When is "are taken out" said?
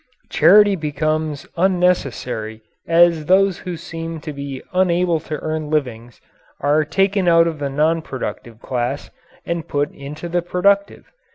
6.59-7.45